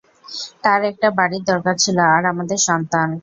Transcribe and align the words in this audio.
তার 0.63 0.81
একটা 0.91 1.07
বাড়ির 1.17 1.43
দরকার 1.45 1.75
ছিলো 1.83 2.01
আর 2.15 2.23
আমাদের 2.31 2.59
সন্তান। 2.67 3.07